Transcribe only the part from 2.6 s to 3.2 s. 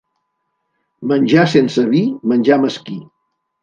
mesquí.